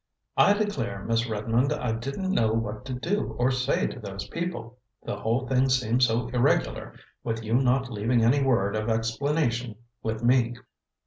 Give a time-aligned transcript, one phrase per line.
[0.37, 4.79] "I declare, Miss Redmond, I didn't know what to do or say to those people.
[5.03, 10.23] The whole thing seemed so irregular, with you not leaving any word of explanation with
[10.23, 10.55] me."